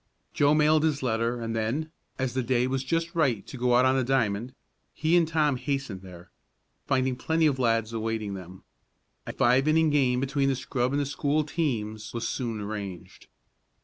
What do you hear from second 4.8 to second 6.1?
he and Tom hastened